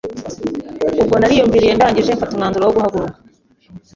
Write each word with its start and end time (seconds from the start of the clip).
Ubwo 1.01 1.15
nariyumviriye 1.17 1.73
ndangije 1.75 2.15
mfata 2.17 2.33
umwanzuro 2.33 2.63
wo 2.65 2.73
guhaguruka 2.75 3.17